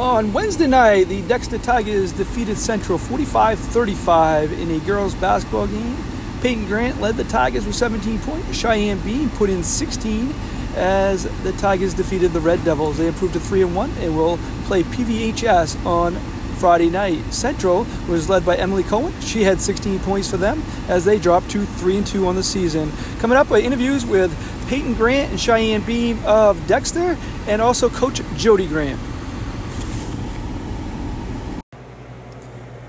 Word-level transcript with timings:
On 0.00 0.32
Wednesday 0.32 0.66
night, 0.66 1.08
the 1.08 1.20
Dexter 1.28 1.58
Tigers 1.58 2.12
defeated 2.12 2.56
Central 2.56 2.96
45 2.96 3.58
35 3.58 4.50
in 4.50 4.70
a 4.70 4.78
girls' 4.78 5.14
basketball 5.14 5.66
game. 5.66 5.94
Peyton 6.40 6.64
Grant 6.64 7.02
led 7.02 7.18
the 7.18 7.24
Tigers 7.24 7.66
with 7.66 7.74
17 7.74 8.18
points. 8.20 8.56
Cheyenne 8.56 8.98
Bean 9.00 9.28
put 9.28 9.50
in 9.50 9.62
16 9.62 10.32
as 10.74 11.24
the 11.42 11.52
Tigers 11.52 11.92
defeated 11.92 12.32
the 12.32 12.40
Red 12.40 12.64
Devils. 12.64 12.96
They 12.96 13.08
improved 13.08 13.34
to 13.34 13.40
3 13.40 13.60
and 13.60 13.76
1 13.76 13.90
and 13.98 14.16
will 14.16 14.38
play 14.64 14.84
PVHS 14.84 15.84
on 15.84 16.14
Friday 16.56 16.88
night. 16.88 17.22
Central 17.30 17.86
was 18.08 18.30
led 18.30 18.46
by 18.46 18.56
Emily 18.56 18.84
Cohen. 18.84 19.12
She 19.20 19.42
had 19.42 19.60
16 19.60 19.98
points 19.98 20.30
for 20.30 20.38
them 20.38 20.62
as 20.88 21.04
they 21.04 21.18
dropped 21.18 21.50
to 21.50 21.66
3 21.66 21.98
and 21.98 22.06
2 22.06 22.26
on 22.26 22.36
the 22.36 22.42
season. 22.42 22.90
Coming 23.18 23.36
up 23.36 23.50
are 23.50 23.58
interviews 23.58 24.06
with 24.06 24.34
Peyton 24.66 24.94
Grant 24.94 25.30
and 25.30 25.38
Cheyenne 25.38 25.82
Bean 25.82 26.18
of 26.24 26.66
Dexter 26.66 27.18
and 27.46 27.60
also 27.60 27.90
Coach 27.90 28.22
Jody 28.38 28.66
Grant. 28.66 28.98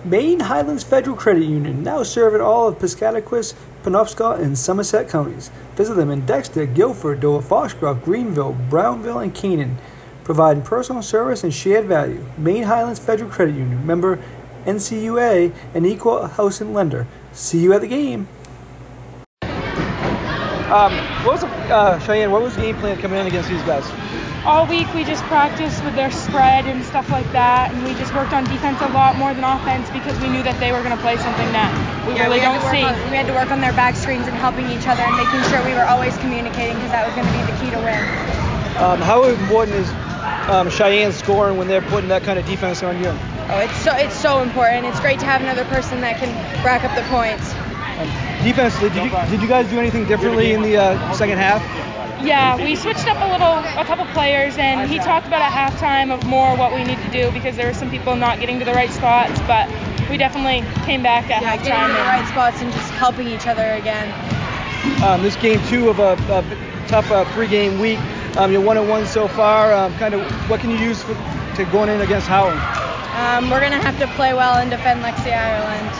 Maine 0.04 0.40
Highlands 0.40 0.84
Federal 0.84 1.16
Credit 1.16 1.44
Union, 1.44 1.84
now 1.84 2.02
serving 2.02 2.42
all 2.42 2.68
of 2.68 2.80
Piscataquis, 2.80 3.54
Penobscot, 3.84 4.40
and 4.40 4.58
Somerset 4.58 5.08
counties. 5.08 5.52
Visit 5.76 5.94
them 5.94 6.10
in 6.10 6.26
Dexter, 6.26 6.66
Guilford, 6.66 7.20
Dover, 7.20 7.48
Foxcroft, 7.48 8.04
Greenville, 8.04 8.58
Brownville, 8.68 9.20
and 9.20 9.36
Canaan, 9.36 9.78
providing 10.24 10.64
personal 10.64 11.04
service 11.04 11.44
and 11.44 11.54
shared 11.54 11.86
value. 11.86 12.26
Maine 12.36 12.64
Highlands 12.64 13.00
Federal 13.00 13.30
Credit 13.30 13.54
Union, 13.54 13.86
member 13.86 14.18
NCUA, 14.66 15.54
and 15.76 15.86
equal 15.86 16.26
housing 16.26 16.74
lender. 16.74 17.06
See 17.32 17.60
you 17.60 17.72
at 17.74 17.82
the 17.82 17.88
game. 17.88 18.28
Um, 20.72 20.94
what 21.26 21.34
was 21.34 21.42
the, 21.42 21.48
uh, 21.48 22.00
Cheyenne? 22.00 22.32
What 22.32 22.42
was 22.42 22.56
the 22.56 22.62
game 22.62 22.78
plan 22.78 22.98
coming 23.00 23.20
in 23.20 23.28
against 23.28 23.50
these 23.50 23.62
guys? 23.64 23.86
All 24.46 24.66
week 24.66 24.92
we 24.94 25.04
just 25.04 25.24
practiced 25.26 25.84
with 25.84 25.96
their 25.96 26.10
spread 26.10 26.66
and 26.66 26.84
stuff 26.84 27.10
like 27.10 27.30
that, 27.32 27.72
and 27.72 27.84
we 27.86 27.94
just 27.94 28.14
worked 28.14 28.34
on 28.34 28.44
defense 28.46 28.82
a 28.82 28.90
lot 28.90 29.16
more 29.18 29.34
than 29.34 29.44
offense 29.44 29.90
because 29.92 30.18
we 30.20 30.30
knew 30.30 30.42
that 30.44 30.58
they 30.60 30.72
were 30.72 30.82
going 30.82 30.96
to 30.96 31.04
play 31.04 31.18
something 31.18 31.46
that 31.54 31.70
we 32.08 32.16
yeah, 32.16 32.26
really 32.26 32.40
we 32.40 32.46
don't 32.46 32.62
see. 32.74 32.82
On, 32.82 32.94
we 33.12 33.18
had 33.18 33.28
to 33.28 33.34
work 33.34 33.52
on 33.52 33.62
their 33.62 33.74
back 33.74 33.96
screens 33.96 34.26
and 34.26 34.36
helping 34.36 34.66
each 34.74 34.88
other 34.90 35.06
and 35.06 35.14
making 35.14 35.42
sure 35.50 35.62
we 35.66 35.78
were 35.78 35.86
always 35.86 36.18
communicating 36.18 36.74
because 36.76 36.90
that 36.90 37.06
was 37.06 37.14
going 37.14 37.30
to 37.30 37.36
be 37.38 37.44
the 37.46 37.58
key 37.62 37.70
to 37.70 37.80
win. 37.86 38.02
Um, 38.82 38.98
how 38.98 39.30
important 39.30 39.78
is 39.78 39.90
um, 40.50 40.70
Cheyenne 40.70 41.14
scoring 41.14 41.58
when 41.58 41.68
they're 41.68 41.86
putting 41.86 42.10
that 42.10 42.24
kind 42.24 42.40
of 42.40 42.46
defense 42.46 42.82
on 42.82 42.98
you? 42.98 43.14
Oh, 43.54 43.60
it's 43.62 43.78
so 43.84 43.94
it's 43.94 44.16
so 44.16 44.42
important. 44.42 44.86
It's 44.88 45.00
great 45.00 45.20
to 45.20 45.26
have 45.26 45.42
another 45.42 45.66
person 45.66 46.02
that 46.02 46.18
can 46.18 46.34
rack 46.66 46.82
up 46.82 46.96
the 46.98 47.06
points. 47.14 47.54
Um, 48.02 48.10
defensively, 48.42 48.90
did 48.90 49.06
you, 49.06 49.12
did 49.30 49.42
you 49.42 49.48
guys 49.48 49.70
do 49.70 49.78
anything 49.78 50.08
differently 50.08 50.54
in 50.54 50.64
the 50.64 50.78
uh, 50.78 51.14
second 51.14 51.38
half? 51.38 51.62
Yeah, 52.22 52.56
we 52.58 52.76
switched 52.76 53.08
up 53.08 53.18
a 53.18 53.32
little, 53.32 53.58
a 53.80 53.86
couple 53.86 54.06
players, 54.14 54.58
and 54.58 54.90
he 54.90 54.98
talked 55.00 55.28
about 55.28 55.42
at 55.42 55.52
halftime 55.52 56.14
of 56.14 56.26
more 56.26 56.56
what 56.56 56.74
we 56.74 56.84
need 56.84 57.00
to 57.00 57.12
do 57.12 57.32
because 57.32 57.56
there 57.56 57.68
were 57.68 57.74
some 57.74 57.90
people 57.90 58.16
not 58.16 58.40
getting 58.40 58.60
to 58.60 58.66
the 58.66 58.74
right 58.74 58.90
spots, 58.90 59.40
but 59.48 59.68
we 60.10 60.18
definitely 60.18 60.62
came 60.86 61.02
back 61.02 61.30
at 61.30 61.42
yeah, 61.42 61.58
halftime. 61.58 61.64
getting 61.64 61.88
to 61.88 62.02
the 62.02 62.08
right 62.08 62.28
spots 62.28 62.62
and 62.62 62.72
just 62.74 62.92
helping 62.94 63.28
each 63.28 63.48
other 63.48 63.74
again. 63.74 64.12
Um, 65.04 65.22
this 65.22 65.36
game 65.36 65.60
two 65.68 65.90
of 65.90 66.00
a, 66.00 66.14
a 66.14 66.88
tough 66.88 67.10
uh, 67.12 67.26
three-game 67.34 67.80
week. 67.80 68.00
Um, 68.38 68.52
you're 68.52 68.62
one 68.62 68.78
and 68.78 68.90
one 68.90 69.06
so 69.06 69.28
far. 69.28 69.74
Um, 69.74 69.94
kind 69.96 70.14
of, 70.14 70.22
what 70.50 70.60
can 70.60 70.70
you 70.70 70.78
use 70.78 71.04
for, 71.04 71.14
to 71.56 71.66
going 71.72 71.90
in 71.90 72.02
against 72.02 72.28
Howland? 72.28 72.60
Um, 72.60 73.50
we're 73.50 73.60
gonna 73.60 73.82
have 73.82 74.00
to 74.00 74.08
play 74.16 74.34
well 74.34 74.56
and 74.56 74.70
defend 74.72 75.04
Lexi 75.04 75.34
Ireland. 75.36 75.92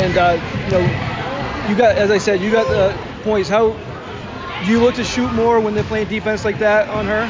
And 0.00 0.16
uh, 0.16 0.40
you 0.64 0.70
know, 0.72 1.68
you 1.68 1.76
got, 1.76 1.96
as 1.96 2.10
I 2.10 2.18
said, 2.18 2.40
you 2.40 2.50
got 2.50 2.66
the 2.68 2.96
points. 3.22 3.48
How 3.48 3.72
do 4.64 4.70
you 4.70 4.80
look 4.80 4.94
to 4.96 5.04
shoot 5.04 5.32
more 5.32 5.60
when 5.60 5.74
they're 5.74 5.84
playing 5.84 6.08
defense 6.08 6.44
like 6.44 6.58
that 6.60 6.88
on 6.88 7.06
her? 7.06 7.24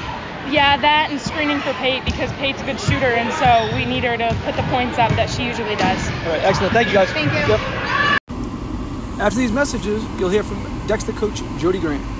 Yeah, 0.51 0.77
that 0.77 1.11
and 1.11 1.21
screening 1.21 1.59
for 1.59 1.73
Pate 1.75 2.05
because 2.05 2.31
Pate's 2.35 2.63
a 2.63 2.65
good 2.65 2.79
shooter, 2.79 3.11
and 3.11 3.33
so 3.35 3.77
we 3.77 3.85
need 3.85 4.05
her 4.05 4.17
to 4.17 4.29
put 4.45 4.55
the 4.55 4.63
points 4.71 4.97
up 4.97 5.11
that 5.13 5.29
she 5.29 5.45
usually 5.45 5.75
does. 5.75 5.99
All 6.25 6.33
right, 6.33 6.45
excellent. 6.45 6.73
Thank 6.73 6.89
you, 6.89 6.95
guys. 6.95 7.11
Thank 7.11 7.33
you. 7.33 7.39
Yep. 7.51 7.61
After 9.19 9.39
these 9.39 9.51
messages, 9.51 10.05
you'll 10.19 10.31
hear 10.31 10.45
from 10.45 10.63
Dexter 10.87 11.13
coach 11.13 11.43
Jody 11.59 11.81
Grant. 11.81 12.16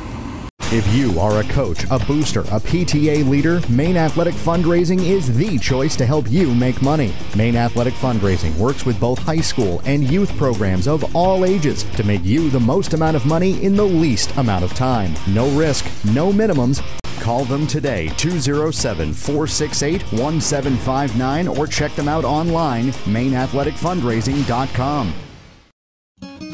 If 0.73 0.93
you 0.93 1.21
are 1.21 1.39
a 1.39 1.45
coach, 1.45 1.85
a 1.93 1.99
booster, 2.07 2.41
a 2.41 2.59
PTA 2.59 3.25
leader, 3.29 3.61
Maine 3.69 3.97
Athletic 3.97 4.35
Fundraising 4.35 5.01
is 5.01 5.33
the 5.37 5.61
choice 5.61 5.95
to 5.95 6.05
help 6.05 6.29
you 6.29 6.53
make 6.57 6.83
money. 6.83 7.15
Maine 7.37 7.55
Athletic 7.55 7.95
Fundraising 7.95 8.53
works 8.57 8.85
with 8.85 8.99
both 8.99 9.21
high 9.21 9.41
school 9.41 9.81
and 9.85 10.11
youth 10.11 10.37
programs 10.37 10.89
of 10.89 11.15
all 11.15 11.45
ages 11.45 11.85
to 11.95 12.03
make 12.03 12.25
you 12.25 12.51
the 12.51 12.59
most 12.59 12.95
amount 12.95 13.15
of 13.15 13.25
money 13.27 13.63
in 13.63 13.77
the 13.77 13.85
least 13.85 14.37
amount 14.39 14.65
of 14.65 14.75
time. 14.75 15.15
No 15.29 15.49
risk, 15.51 15.85
no 16.05 16.33
minimums. 16.33 16.83
Call 17.21 17.45
them 17.45 17.69
today, 17.69 18.09
207 18.17 19.13
468 19.13 20.03
1759, 20.03 21.47
or 21.47 21.69
check 21.69 21.95
them 21.95 22.09
out 22.09 22.25
online, 22.25 22.87
MaineAthleticFundraising.com. 23.05 25.15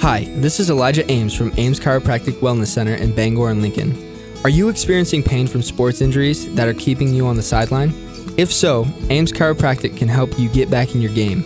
Hi, 0.02 0.24
this 0.34 0.58
is 0.58 0.68
Elijah 0.68 1.08
Ames 1.12 1.32
from 1.32 1.52
Ames 1.58 1.78
Chiropractic 1.78 2.32
Wellness 2.40 2.66
Center 2.66 2.96
in 2.96 3.14
Bangor 3.14 3.52
and 3.52 3.62
Lincoln. 3.62 3.96
Are 4.42 4.50
you 4.50 4.68
experiencing 4.68 5.22
pain 5.22 5.46
from 5.46 5.62
sports 5.62 6.00
injuries 6.00 6.52
that 6.56 6.66
are 6.66 6.74
keeping 6.74 7.14
you 7.14 7.24
on 7.24 7.36
the 7.36 7.42
sideline? 7.42 7.92
If 8.36 8.52
so, 8.52 8.84
Ames 9.10 9.30
Chiropractic 9.30 9.96
can 9.96 10.08
help 10.08 10.36
you 10.40 10.48
get 10.48 10.68
back 10.68 10.96
in 10.96 11.00
your 11.00 11.14
game. 11.14 11.44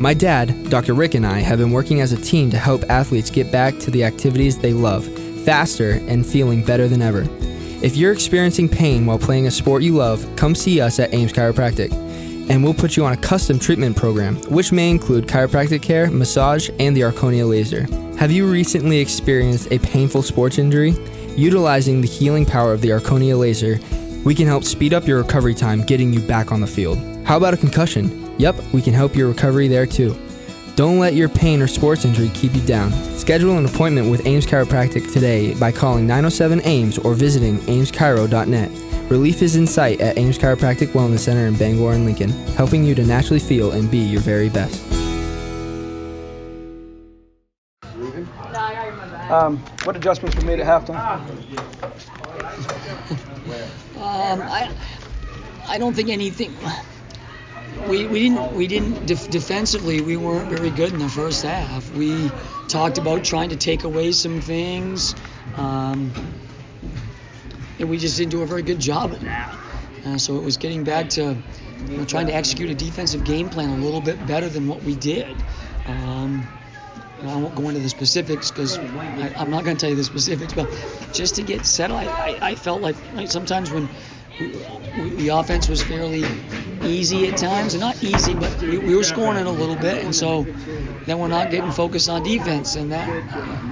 My 0.00 0.14
dad, 0.14 0.70
Dr. 0.70 0.94
Rick, 0.94 1.14
and 1.14 1.26
I 1.26 1.40
have 1.40 1.58
been 1.58 1.72
working 1.72 2.00
as 2.00 2.12
a 2.12 2.22
team 2.22 2.48
to 2.52 2.58
help 2.58 2.88
athletes 2.88 3.28
get 3.28 3.50
back 3.50 3.76
to 3.80 3.90
the 3.90 4.04
activities 4.04 4.56
they 4.56 4.72
love 4.72 5.04
faster 5.44 5.94
and 6.06 6.24
feeling 6.24 6.62
better 6.62 6.86
than 6.86 7.02
ever. 7.02 7.26
If 7.82 7.96
you're 7.96 8.12
experiencing 8.12 8.68
pain 8.68 9.04
while 9.04 9.18
playing 9.18 9.48
a 9.48 9.50
sport 9.50 9.82
you 9.82 9.94
love, 9.94 10.24
come 10.36 10.54
see 10.54 10.80
us 10.80 11.00
at 11.00 11.12
Ames 11.12 11.32
Chiropractic 11.32 11.90
and 12.50 12.64
we'll 12.64 12.74
put 12.74 12.96
you 12.96 13.04
on 13.04 13.12
a 13.12 13.16
custom 13.16 13.58
treatment 13.58 13.96
program, 13.96 14.36
which 14.50 14.72
may 14.72 14.90
include 14.90 15.26
chiropractic 15.26 15.82
care, 15.82 16.10
massage, 16.10 16.68
and 16.80 16.96
the 16.96 17.02
Erchonia 17.02 17.48
laser. 17.48 17.86
Have 18.16 18.32
you 18.32 18.50
recently 18.50 18.98
experienced 18.98 19.70
a 19.70 19.78
painful 19.78 20.22
sports 20.22 20.58
injury? 20.58 20.90
Utilizing 21.36 22.00
the 22.00 22.08
healing 22.08 22.44
power 22.44 22.72
of 22.72 22.80
the 22.80 22.88
Erchonia 22.88 23.38
laser, 23.38 23.78
we 24.24 24.34
can 24.34 24.48
help 24.48 24.64
speed 24.64 24.92
up 24.92 25.06
your 25.06 25.18
recovery 25.18 25.54
time 25.54 25.84
getting 25.84 26.12
you 26.12 26.20
back 26.20 26.50
on 26.50 26.60
the 26.60 26.66
field. 26.66 26.98
How 27.24 27.36
about 27.36 27.54
a 27.54 27.56
concussion? 27.56 28.34
Yep, 28.38 28.56
we 28.72 28.82
can 28.82 28.94
help 28.94 29.14
your 29.14 29.28
recovery 29.28 29.68
there 29.68 29.86
too. 29.86 30.16
Don't 30.74 30.98
let 30.98 31.14
your 31.14 31.28
pain 31.28 31.62
or 31.62 31.68
sports 31.68 32.04
injury 32.04 32.30
keep 32.34 32.54
you 32.54 32.62
down. 32.62 32.92
Schedule 33.16 33.58
an 33.58 33.66
appointment 33.66 34.10
with 34.10 34.26
Ames 34.26 34.46
Chiropractic 34.46 35.12
today 35.12 35.54
by 35.54 35.70
calling 35.70 36.06
907 36.06 36.62
Ames 36.64 36.98
or 36.98 37.14
visiting 37.14 37.58
ameschiro.net. 37.58 38.89
Relief 39.10 39.42
is 39.42 39.56
in 39.56 39.66
sight 39.66 40.00
at 40.00 40.16
Ames 40.16 40.38
Chiropractic 40.38 40.92
Wellness 40.92 41.18
Center 41.18 41.46
in 41.46 41.56
Bangor 41.56 41.94
and 41.94 42.04
Lincoln, 42.04 42.30
helping 42.54 42.84
you 42.84 42.94
to 42.94 43.04
naturally 43.04 43.40
feel 43.40 43.72
and 43.72 43.90
be 43.90 43.98
your 43.98 44.20
very 44.20 44.48
best. 44.48 44.80
Um, 49.28 49.58
what 49.82 49.96
adjustments 49.96 50.36
were 50.36 50.44
made 50.44 50.60
at 50.60 50.66
halftime? 50.66 51.20
Um, 53.96 54.42
I, 54.42 54.72
I 55.66 55.78
don't 55.78 55.94
think 55.94 56.08
anything. 56.08 56.54
We, 57.88 58.06
we 58.06 58.20
didn't 58.20 58.52
we 58.52 58.68
didn't 58.68 59.06
def- 59.06 59.28
defensively 59.28 60.00
we 60.00 60.16
weren't 60.16 60.50
very 60.50 60.70
good 60.70 60.92
in 60.92 61.00
the 61.00 61.08
first 61.08 61.42
half. 61.44 61.92
We 61.94 62.30
talked 62.68 62.98
about 62.98 63.24
trying 63.24 63.48
to 63.48 63.56
take 63.56 63.82
away 63.82 64.12
some 64.12 64.40
things. 64.40 65.16
Um, 65.56 66.12
and 67.80 67.88
we 67.88 67.98
just 67.98 68.16
didn't 68.16 68.30
do 68.30 68.42
a 68.42 68.46
very 68.46 68.62
good 68.62 68.78
job 68.78 69.12
at 69.12 69.20
that. 69.20 69.56
Uh, 70.06 70.18
so 70.18 70.36
it 70.36 70.42
was 70.42 70.56
getting 70.56 70.84
back 70.84 71.08
to 71.10 71.36
you 71.86 71.98
know, 71.98 72.04
trying 72.04 72.26
to 72.26 72.34
execute 72.34 72.70
a 72.70 72.74
defensive 72.74 73.24
game 73.24 73.48
plan 73.48 73.70
a 73.70 73.74
little 73.74 74.00
bit 74.00 74.24
better 74.26 74.48
than 74.48 74.68
what 74.68 74.82
we 74.82 74.94
did. 74.94 75.42
Um, 75.86 76.46
I 77.22 77.36
won't 77.36 77.54
go 77.54 77.68
into 77.68 77.80
the 77.80 77.88
specifics 77.88 78.50
because 78.50 78.78
I'm 78.78 79.50
not 79.50 79.64
going 79.64 79.76
to 79.76 79.80
tell 79.80 79.90
you 79.90 79.96
the 79.96 80.04
specifics, 80.04 80.54
but 80.54 80.68
just 81.12 81.36
to 81.36 81.42
get 81.42 81.66
settled, 81.66 82.00
I, 82.00 82.06
I, 82.06 82.38
I 82.42 82.54
felt 82.54 82.80
like 82.80 82.96
right, 83.14 83.28
sometimes 83.28 83.70
when 83.70 83.88
the 84.40 85.28
offense 85.28 85.68
was 85.68 85.82
fairly 85.82 86.24
easy 86.82 87.28
at 87.28 87.36
times, 87.36 87.74
and 87.74 87.80
not 87.80 88.02
easy, 88.02 88.34
but 88.34 88.60
we, 88.60 88.78
we, 88.78 88.94
were 88.94 89.04
scoring 89.04 89.38
it 89.38 89.46
a 89.46 89.50
little 89.50 89.76
bit, 89.76 90.02
and 90.02 90.14
so 90.14 90.42
then 91.04 91.18
we're 91.18 91.28
not 91.28 91.50
getting 91.50 91.70
focused 91.70 92.08
on 92.08 92.22
defense, 92.22 92.74
and 92.74 92.92
that 92.92 93.08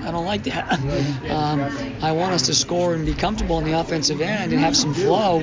I 0.05 0.11
don't 0.11 0.27
like 0.27 0.45
that. 0.45 0.79
Um, 1.29 1.61
I 2.03 2.13
want 2.13 2.33
us 2.33 2.47
to 2.47 2.55
score 2.55 2.95
and 2.95 3.05
be 3.05 3.15
comfortable 3.15 3.57
on 3.57 3.65
the 3.65 3.73
offensive 3.73 4.21
end 4.21 4.53
and 4.53 4.61
have 4.61 4.77
some 4.77 4.95
flow. 4.95 5.43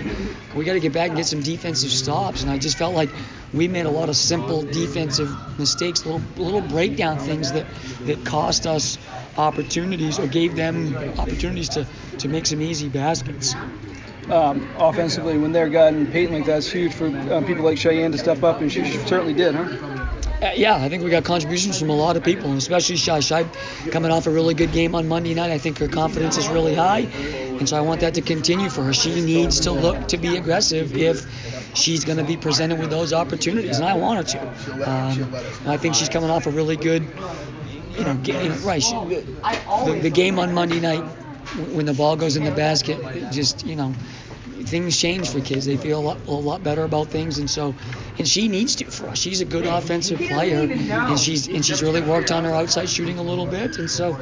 We 0.56 0.66
got 0.66 0.74
to 0.74 0.80
get 0.80 0.94
back 0.94 1.10
and 1.10 1.18
get 1.18 1.25
some 1.25 1.42
defensive 1.42 1.92
stops, 1.92 2.42
and 2.42 2.51
I 2.51 2.57
just 2.57 2.77
felt 2.77 2.95
like 2.95 3.10
we 3.54 3.68
made 3.68 3.86
a 3.86 3.89
lot 3.89 4.10
of 4.10 4.16
simple 4.16 4.63
defensive 4.63 5.30
mistakes, 5.60 6.06
little 6.06 6.22
little 6.38 6.62
breakdown 6.62 7.18
things 7.19 7.51
that 7.54 7.66
that 8.06 8.25
cost 8.25 8.68
us 8.68 8.98
opportunities 9.38 10.19
or 10.19 10.27
gave 10.27 10.56
them 10.56 10.95
opportunities 11.18 11.69
to 11.69 11.86
to 12.19 12.27
make 12.27 12.45
some 12.45 12.62
easy 12.62 12.89
baskets 12.89 13.56
um, 14.30 14.68
offensively 14.77 15.38
when 15.38 15.51
they're 15.51 15.69
guiding 15.69 16.07
Peyton 16.07 16.36
like 16.36 16.45
that's 16.45 16.69
huge 16.69 16.94
for 16.94 17.07
um, 17.07 17.45
people 17.45 17.63
like 17.63 17.77
Cheyenne 17.77 18.12
to 18.12 18.18
step 18.18 18.44
up, 18.44 18.62
and 18.62 18.72
she, 18.72 18.83
certainly 18.86 19.33
did, 19.33 19.56
huh? 19.56 20.06
Uh, 20.42 20.51
yeah, 20.56 20.75
I 20.75 20.89
think 20.89 21.04
we 21.04 21.10
got 21.10 21.24
contributions 21.24 21.80
from 21.80 21.89
a 21.89 21.95
lot 21.95 22.18
of 22.18 22.24
people, 22.24 22.54
especially 22.54 22.98
Shy 22.98 23.19
Shy 23.22 23.45
coming 23.92 24.12
off 24.12 24.27
a 24.27 24.31
really 24.31 24.54
good 24.54 24.72
game 24.72 24.94
on 24.94 25.07
Monday 25.07 25.33
night. 25.33 25.50
I 25.50 25.57
think 25.57 25.77
her 25.80 25.88
confidence 25.88 26.38
is 26.38 26.50
really 26.50 26.75
high, 26.75 27.00
and 27.00 27.69
so 27.69 27.77
I 27.77 27.81
want 27.81 28.01
that 28.01 28.16
to 28.16 28.22
continue 28.22 28.69
for 28.69 28.83
her. 28.83 28.94
She 28.94 29.22
needs 29.22 29.62
to 29.62 29.72
look 29.72 30.10
to 30.10 30.18
be 30.18 30.36
aggressive 30.36 30.95
if 30.95 31.25
she's 31.75 32.04
going 32.04 32.18
to 32.18 32.24
be 32.24 32.36
presented 32.36 32.80
with 32.80 32.89
those 32.89 33.13
opportunities, 33.13 33.77
and 33.77 33.86
I 33.86 33.95
want 33.95 34.30
her 34.30 34.39
to. 34.39 34.89
Um, 34.89 35.36
I 35.68 35.77
think 35.77 35.95
she's 35.95 36.10
coming 36.10 36.30
off 36.30 36.48
a 36.48 36.51
really 36.51 36.75
good, 36.75 37.07
you 37.98 38.04
know, 38.04 38.13
know 38.13 38.56
right. 38.66 38.83
She, 38.83 38.94
the, 38.94 40.00
the 40.01 40.10
game 40.10 40.38
on 40.38 40.54
Monday 40.54 40.81
night 40.81 41.04
when 41.53 41.86
the 41.86 41.94
ball 41.94 42.15
goes 42.15 42.36
in 42.36 42.44
the 42.44 42.51
basket, 42.51 43.00
it 43.00 43.31
just 43.31 43.63
you 43.63 43.75
know, 43.75 43.95
things 44.63 44.97
change 44.97 45.30
for 45.30 45.42
kids. 45.42 45.65
They 45.65 45.77
feel 45.77 46.00
a 46.00 46.01
lot, 46.01 46.27
a 46.27 46.31
lot 46.31 46.63
better 46.63 46.83
about 46.83 47.09
things, 47.12 47.38
and 47.38 47.50
so, 47.50 47.75
and 48.18 48.27
she 48.27 48.47
needs 48.47 48.75
to 48.77 48.86
for 48.92 49.09
us. 49.09 49.18
She's 49.18 49.42
a 49.42 49.45
good 49.45 49.65
offensive 49.65 50.19
player, 50.19 50.62
and 50.71 51.19
she's 51.19 51.47
and 51.47 51.65
she's 51.65 51.81
really 51.81 52.01
worked 52.01 52.31
on 52.31 52.44
her 52.45 52.53
outside 52.53 52.89
shooting 52.89 53.18
a 53.18 53.24
little 53.24 53.45
bit, 53.45 53.77
and 53.77 53.89
so 53.89 54.19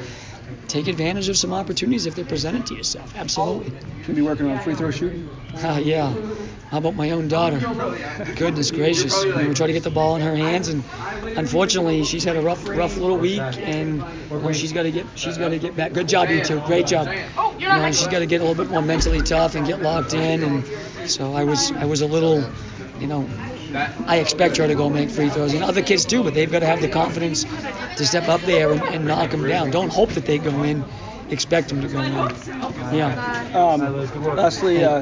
take 0.68 0.88
advantage 0.88 1.30
of 1.30 1.38
some 1.38 1.54
opportunities 1.54 2.06
if 2.06 2.16
they're 2.16 2.26
presented 2.26 2.66
to 2.68 2.76
yourself. 2.76 3.16
Absolutely. 3.16 3.72
Should 4.04 4.16
be 4.16 4.22
working 4.22 4.50
on 4.50 4.60
free 4.60 4.76
throw 4.76 4.92
shooting. 4.92 5.30
Uh, 5.56 5.80
yeah. 5.84 6.14
How 6.70 6.80
about 6.80 6.96
my 6.96 7.12
own 7.12 7.28
daughter? 7.28 7.60
Goodness 8.36 8.72
gracious. 8.72 9.24
We 9.24 9.54
try 9.54 9.68
to 9.68 9.74
get 9.74 9.84
the 9.84 9.92
ball 9.92 10.16
in 10.16 10.22
her 10.24 10.36
hands, 10.36 10.70
and 10.70 10.84
unfortunately, 11.38 12.04
she's 12.04 12.24
had 12.24 12.36
a 12.36 12.42
rough, 12.42 12.68
rough 12.68 12.98
little 12.98 13.18
week, 13.18 13.40
and 13.40 14.04
she's 14.56 14.74
got 14.74 14.84
to 14.84 14.92
get, 14.92 15.06
she's 15.16 15.38
got 15.38 15.50
to 15.50 15.60
get 15.60 15.76
back. 15.76 15.94
Good 15.94 16.08
job, 16.08 16.30
you 16.30 16.44
two. 16.44 16.60
Great 16.62 16.88
job. 16.88 17.08
You 17.60 17.68
know, 17.68 17.92
she's 17.92 18.08
got 18.08 18.20
to 18.20 18.26
get 18.26 18.42
a 18.42 18.44
little 18.44 18.62
bit 18.62 18.72
more 18.72 18.82
mentally 18.82 19.22
tough 19.22 19.56
and 19.56 19.68
get 19.68 19.82
locked 19.82 20.14
in, 20.14 20.44
and 20.44 21.10
so 21.10 21.34
I 21.34 21.44
was, 21.44 21.72
I 21.72 21.86
was 21.86 22.02
a 22.02 22.08
little, 22.08 22.44
you 23.00 23.08
know, 23.08 23.30
I 23.74 24.18
expect 24.18 24.58
her 24.58 24.68
to 24.68 24.76
go 24.76 24.90
make 24.90 25.10
free 25.10 25.30
throws, 25.30 25.54
and 25.54 25.64
other 25.64 25.82
kids 25.82 26.06
too, 26.06 26.24
but 26.24 26.34
they've 26.34 26.52
got 26.52 26.60
to 26.60 26.66
have 26.66 26.82
the 26.82 26.90
confidence 26.90 27.44
to 27.44 28.06
step 28.06 28.28
up 28.28 28.42
there 28.42 28.72
and, 28.72 28.82
and 28.84 29.06
knock 29.06 29.32
them 29.32 29.48
down. 29.48 29.72
Don't 29.72 29.92
hope 29.92 30.10
that 30.12 30.26
they 30.26 30.38
go 30.38 30.64
in. 30.64 30.84
Expect 31.30 31.70
them 31.70 31.82
to 31.82 31.88
go 31.88 32.00
in. 32.02 32.14
Yeah. 32.96 33.50
Um, 33.56 34.36
lastly, 34.36 34.84
uh, 34.84 35.00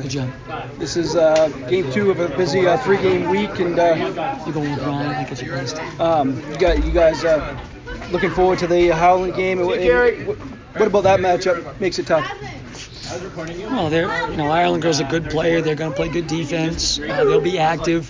this 0.77 0.95
is 0.95 1.15
uh, 1.15 1.49
game 1.67 1.91
two 1.91 2.11
of 2.11 2.19
a 2.19 2.29
busy 2.37 2.67
uh, 2.67 2.77
three-game 2.77 3.29
week, 3.29 3.59
and 3.59 3.77
uh, 3.77 3.95
you're 4.45 4.53
going 4.53 4.71
with 4.71 4.83
Ron. 4.83 5.07
I 5.07 5.15
think 5.15 5.31
it's 5.31 5.41
your 5.41 5.57
best. 5.57 5.77
Um, 5.99 6.37
you 6.51 6.57
got 6.57 6.85
you 6.85 6.91
guys 6.91 7.25
uh, 7.25 7.59
looking 8.11 8.29
forward 8.29 8.59
to 8.59 8.67
the 8.67 8.89
Howland 8.89 9.35
game. 9.35 9.65
What, 9.65 9.79
what 10.77 10.87
about 10.87 11.03
that 11.03 11.19
matchup 11.19 11.79
makes 11.81 11.99
it 11.99 12.07
tough? 12.07 12.29
Well, 13.11 13.89
they're 13.89 14.31
you 14.31 14.37
know 14.37 14.49
Ireland 14.49 14.83
girls 14.83 14.99
a 14.99 15.03
good 15.03 15.29
player. 15.29 15.61
They're 15.61 15.75
going 15.75 15.91
to 15.91 15.95
play 15.95 16.09
good 16.09 16.27
defense. 16.27 16.97
Uh, 16.97 17.25
they'll 17.25 17.41
be 17.41 17.59
active. 17.59 18.09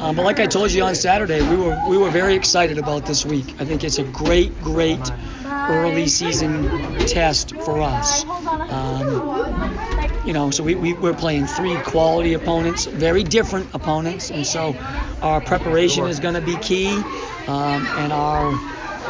Um, 0.00 0.16
but 0.16 0.24
like 0.24 0.40
I 0.40 0.46
told 0.46 0.72
you 0.72 0.82
on 0.82 0.94
Saturday, 0.96 1.40
we 1.48 1.56
were 1.56 1.80
we 1.88 1.98
were 1.98 2.10
very 2.10 2.34
excited 2.34 2.78
about 2.78 3.06
this 3.06 3.24
week. 3.24 3.46
I 3.60 3.64
think 3.64 3.84
it's 3.84 3.98
a 3.98 4.04
great 4.04 4.60
great 4.60 5.00
early 5.44 6.08
season 6.08 6.64
test 7.06 7.54
for 7.56 7.80
us. 7.80 8.24
Um, 8.24 10.26
you 10.26 10.32
know, 10.32 10.50
so 10.50 10.64
we, 10.64 10.74
we, 10.74 10.94
we're 10.94 11.14
playing 11.14 11.46
three 11.46 11.76
quality 11.76 12.32
opponents, 12.32 12.86
very 12.86 13.22
different 13.22 13.72
opponents, 13.74 14.30
and 14.30 14.46
so 14.46 14.74
our 15.22 15.40
preparation 15.40 16.06
is 16.06 16.18
going 16.18 16.34
to 16.34 16.40
be 16.40 16.56
key, 16.56 16.88
um, 16.88 17.86
and 17.86 18.12
our 18.12 18.52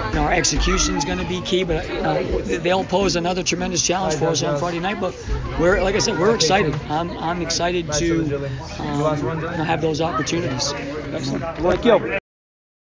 you 0.09 0.15
know, 0.15 0.23
our 0.23 0.33
execution 0.33 0.97
is 0.97 1.05
going 1.05 1.19
to 1.19 1.27
be 1.27 1.41
key, 1.43 1.65
but 1.65 1.89
you 1.89 2.03
know, 2.03 2.23
they'll 2.41 2.85
pose 2.85 3.17
another 3.17 3.43
tremendous 3.43 3.87
challenge 3.87 4.15
for 4.15 4.29
us 4.29 4.43
on 4.43 4.59
Friday 4.59 4.81
night. 4.81 5.01
But 5.01 5.15
we're, 5.61 5.83
like 5.83 5.95
I 5.95 5.99
said, 5.99 6.19
we're 6.19 6.35
excited. 6.35 6.75
I'm, 6.89 7.11
I'm 7.19 7.43
excited 7.43 7.91
to 7.93 8.47
um, 8.79 9.41
have 9.55 9.81
those 9.81 10.01
opportunities. 10.01 10.73
Thank 10.73 11.85
you. 11.85 12.19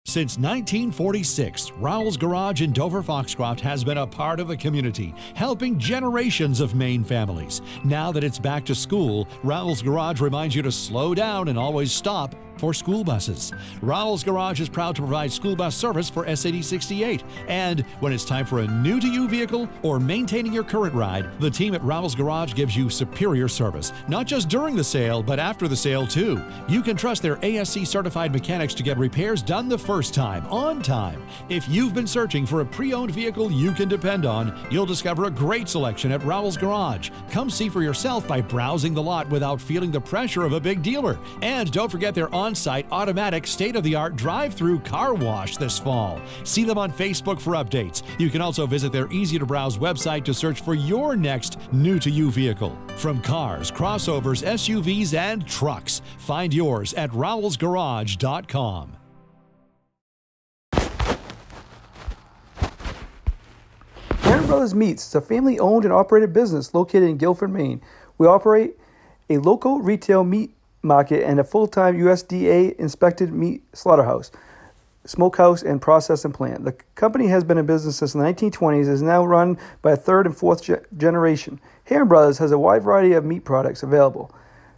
Since 0.09 0.39
1946, 0.39 1.73
Rowell's 1.73 2.17
Garage 2.17 2.63
in 2.63 2.73
Dover 2.73 3.03
Foxcroft 3.03 3.61
has 3.61 3.83
been 3.83 3.99
a 3.99 4.07
part 4.07 4.39
of 4.39 4.47
the 4.47 4.57
community, 4.57 5.13
helping 5.35 5.77
generations 5.77 6.61
of 6.61 6.73
Maine 6.73 7.03
families. 7.03 7.61
Now 7.83 8.11
that 8.13 8.23
it's 8.23 8.39
back 8.39 8.65
to 8.65 8.73
school, 8.73 9.27
Rowell's 9.43 9.83
Garage 9.83 10.19
reminds 10.19 10.55
you 10.55 10.63
to 10.63 10.71
slow 10.71 11.13
down 11.13 11.47
and 11.47 11.59
always 11.59 11.91
stop 11.91 12.33
for 12.59 12.73
school 12.73 13.03
buses. 13.03 13.53
Rowell's 13.81 14.23
Garage 14.23 14.59
is 14.59 14.69
proud 14.69 14.95
to 14.97 15.01
provide 15.01 15.31
school 15.31 15.55
bus 15.55 15.75
service 15.75 16.09
for 16.09 16.23
SAD 16.35 16.63
68. 16.63 17.23
And 17.47 17.81
when 18.01 18.13
it's 18.13 18.25
time 18.25 18.45
for 18.45 18.59
a 18.59 18.67
new 18.67 18.99
to 18.99 19.07
you 19.07 19.27
vehicle 19.27 19.69
or 19.81 19.99
maintaining 19.99 20.53
your 20.53 20.63
current 20.63 20.93
ride, 20.93 21.39
the 21.39 21.49
team 21.49 21.73
at 21.73 21.83
Rowell's 21.83 22.15
Garage 22.15 22.53
gives 22.53 22.75
you 22.75 22.89
superior 22.89 23.47
service, 23.47 23.93
not 24.07 24.27
just 24.27 24.49
during 24.49 24.75
the 24.75 24.83
sale, 24.83 25.23
but 25.23 25.39
after 25.39 25.67
the 25.67 25.75
sale 25.75 26.05
too. 26.05 26.43
You 26.67 26.81
can 26.81 26.97
trust 26.97 27.21
their 27.21 27.37
ASC 27.37 27.87
certified 27.87 28.33
mechanics 28.33 28.73
to 28.75 28.83
get 28.83 28.97
repairs 28.97 29.41
done 29.41 29.69
the 29.69 29.77
first 29.77 30.13
time, 30.13 30.45
on 30.47 30.81
time. 30.81 31.25
If 31.47 31.67
you've 31.69 31.93
been 31.93 32.07
searching 32.07 32.45
for 32.45 32.61
a 32.61 32.65
pre 32.65 32.93
owned 32.93 33.11
vehicle 33.11 33.51
you 33.51 33.71
can 33.71 33.87
depend 33.87 34.25
on, 34.25 34.57
you'll 34.69 34.85
discover 34.85 35.25
a 35.25 35.31
great 35.31 35.69
selection 35.69 36.11
at 36.11 36.23
Rowell's 36.23 36.57
Garage. 36.57 37.09
Come 37.31 37.49
see 37.49 37.69
for 37.69 37.81
yourself 37.81 38.27
by 38.27 38.41
browsing 38.41 38.93
the 38.93 39.01
lot 39.01 39.29
without 39.29 39.61
feeling 39.61 39.91
the 39.91 40.01
pressure 40.01 40.43
of 40.43 40.53
a 40.53 40.59
big 40.59 40.81
dealer. 40.81 41.17
And 41.41 41.71
don't 41.71 41.89
forget 41.89 42.13
their 42.13 42.33
on 42.33 42.48
site 42.55 42.85
automatic 42.91 43.47
state 43.47 43.75
of 43.75 43.83
the 43.83 43.95
art 43.95 44.15
drive 44.15 44.53
through 44.53 44.79
car 44.79 45.13
wash 45.13 45.57
this 45.57 45.79
fall. 45.79 46.21
See 46.43 46.63
them 46.63 46.77
on 46.77 46.91
Facebook 46.91 47.39
for 47.39 47.53
updates. 47.53 48.03
You 48.19 48.29
can 48.29 48.41
also 48.41 48.65
visit 48.65 48.91
their 48.91 49.11
easy 49.11 49.39
to 49.39 49.45
browse 49.45 49.77
website 49.77 50.25
to 50.25 50.33
search 50.33 50.61
for 50.61 50.73
your 50.73 51.15
next 51.15 51.57
new 51.71 51.99
to 51.99 52.09
you 52.09 52.31
vehicle. 52.31 52.77
From 52.97 53.21
cars, 53.21 53.71
crossovers, 53.71 54.43
SUVs, 54.45 55.13
and 55.13 55.47
trucks, 55.47 56.01
find 56.17 56.53
yours 56.53 56.93
at 56.93 57.09
rowellsgarage.com. 57.11 58.95
Herring 64.19 64.45
Brothers 64.47 64.75
Meats 64.75 65.07
is 65.07 65.15
a 65.15 65.21
family 65.21 65.57
owned 65.59 65.85
and 65.85 65.93
operated 65.93 66.33
business 66.33 66.73
located 66.73 67.09
in 67.09 67.17
Guilford, 67.17 67.51
Maine. 67.51 67.81
We 68.17 68.27
operate 68.27 68.77
a 69.29 69.37
local 69.37 69.79
retail 69.79 70.23
meat 70.23 70.55
market 70.81 71.25
and 71.25 71.39
a 71.39 71.43
full 71.43 71.67
time 71.67 71.97
USDA 71.97 72.75
inspected 72.77 73.31
meat 73.33 73.63
slaughterhouse, 73.73 74.31
smokehouse, 75.05 75.63
and 75.63 75.81
processing 75.81 76.31
plant. 76.31 76.63
The 76.65 76.73
company 76.95 77.27
has 77.27 77.43
been 77.43 77.57
in 77.57 77.65
business 77.65 77.97
since 77.97 78.13
the 78.13 78.19
1920s 78.19 78.83
and 78.83 78.89
is 78.89 79.01
now 79.01 79.25
run 79.25 79.57
by 79.81 79.93
a 79.93 79.97
third 79.97 80.25
and 80.25 80.35
fourth 80.35 80.63
ge- 80.63 80.97
generation. 80.97 81.59
Herring 81.85 82.07
Brothers 82.07 82.37
has 82.37 82.51
a 82.51 82.59
wide 82.59 82.83
variety 82.83 83.13
of 83.13 83.25
meat 83.25 83.43
products 83.45 83.83
available. 83.83 84.31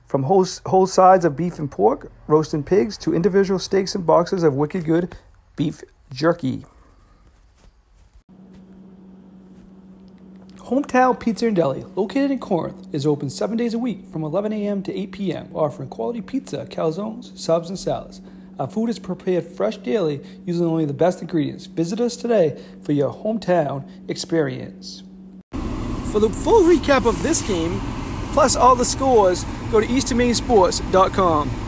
From 0.05 0.23
whole, 0.23 0.45
whole 0.65 0.87
sides 0.87 1.23
of 1.23 1.37
beef 1.37 1.57
and 1.57 1.71
pork, 1.71 2.11
roasting 2.27 2.63
pigs, 2.63 2.97
to 2.97 3.15
individual 3.15 3.59
steaks 3.59 3.95
and 3.95 4.05
boxes 4.05 4.43
of 4.43 4.55
wicked 4.55 4.85
good 4.85 5.15
beef 5.55 5.83
jerky. 6.11 6.65
Hometown 10.71 11.19
Pizza 11.19 11.47
and 11.47 11.55
Deli, 11.57 11.83
located 11.97 12.31
in 12.31 12.39
Corinth, 12.39 12.87
is 12.93 13.05
open 13.05 13.29
seven 13.29 13.57
days 13.57 13.73
a 13.73 13.77
week 13.77 14.05
from 14.07 14.23
11 14.23 14.53
a.m. 14.53 14.81
to 14.83 14.97
8 14.97 15.11
p.m., 15.11 15.49
offering 15.53 15.89
quality 15.89 16.21
pizza, 16.21 16.65
calzones, 16.65 17.37
subs, 17.37 17.67
and 17.67 17.77
salads. 17.77 18.21
Our 18.57 18.69
food 18.69 18.89
is 18.89 18.97
prepared 18.97 19.43
fresh 19.43 19.75
daily 19.75 20.21
using 20.45 20.65
only 20.65 20.85
the 20.85 20.93
best 20.93 21.19
ingredients. 21.19 21.65
Visit 21.65 21.99
us 21.99 22.15
today 22.15 22.57
for 22.83 22.93
your 22.93 23.13
hometown 23.13 23.85
experience. 24.07 25.03
For 26.13 26.21
the 26.21 26.29
full 26.29 26.63
recap 26.63 27.05
of 27.05 27.21
this 27.21 27.41
game, 27.41 27.81
plus 28.31 28.55
all 28.55 28.77
the 28.77 28.85
scores, 28.85 29.43
go 29.73 29.81
to 29.81 29.87
easternmainsports.com. 29.87 31.51